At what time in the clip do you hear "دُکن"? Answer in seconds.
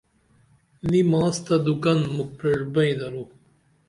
1.65-1.99